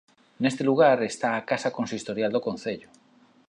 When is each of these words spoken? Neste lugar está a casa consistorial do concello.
Neste 0.43 0.63
lugar 0.69 0.97
está 1.11 1.29
a 1.35 1.45
casa 1.51 1.73
consistorial 1.77 2.31
do 2.33 2.43
concello. 2.47 2.89